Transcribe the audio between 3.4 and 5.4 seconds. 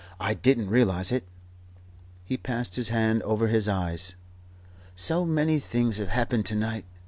his eyes. "So